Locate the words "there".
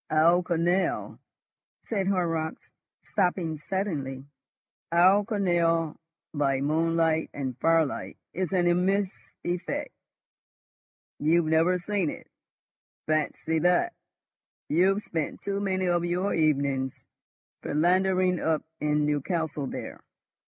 19.67-20.01